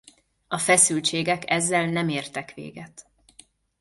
[0.47, 3.07] A feszültségek ezzel nem értek véget.